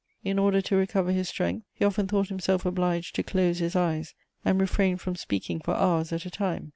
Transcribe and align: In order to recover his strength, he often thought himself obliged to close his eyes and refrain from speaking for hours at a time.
In 0.23 0.39
order 0.39 0.61
to 0.63 0.75
recover 0.75 1.11
his 1.11 1.29
strength, 1.29 1.67
he 1.75 1.85
often 1.85 2.07
thought 2.07 2.29
himself 2.29 2.65
obliged 2.65 3.13
to 3.13 3.21
close 3.23 3.59
his 3.59 3.75
eyes 3.75 4.15
and 4.43 4.59
refrain 4.59 4.97
from 4.97 5.15
speaking 5.15 5.59
for 5.59 5.75
hours 5.75 6.11
at 6.11 6.25
a 6.25 6.31
time. 6.31 6.69